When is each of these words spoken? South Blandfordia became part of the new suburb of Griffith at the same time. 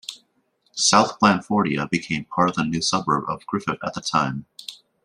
South 0.73 1.19
Blandfordia 1.19 1.87
became 1.87 2.25
part 2.25 2.49
of 2.49 2.55
the 2.55 2.63
new 2.63 2.81
suburb 2.81 3.25
of 3.29 3.45
Griffith 3.45 3.77
at 3.85 3.93
the 3.93 4.01
same 4.01 4.01
time. 4.01 4.45